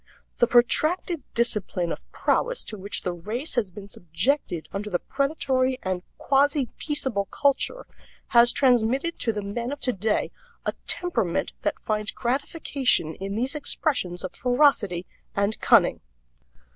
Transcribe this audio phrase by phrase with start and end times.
[0.39, 5.77] The protracted discipline of prowess to which the race has been subjected under the predatory
[5.83, 7.85] and quasi peaceable culture
[8.29, 10.31] has transmitted to the men of today
[10.65, 16.01] a temperament that finds gratification in these expressions of ferocity and cunning.